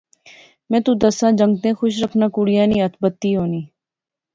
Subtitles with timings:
[0.69, 3.61] میں تو دساں جنگتے خوش رکھنا کڑیا نی ہتھ بتی ہونی